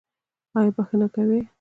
[0.57, 1.41] ایا بخښنه کوئ؟